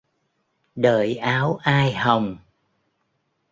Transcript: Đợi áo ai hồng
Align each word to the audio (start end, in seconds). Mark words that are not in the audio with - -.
Đợi 0.75 1.15
áo 1.15 1.57
ai 1.61 1.93
hồng 1.93 2.37